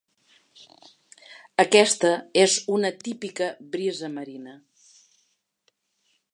Aquesta 1.63 2.13
és 2.45 2.57
una 2.77 2.93
típica 3.03 3.51
brisa 3.77 4.13
marina. 4.17 4.59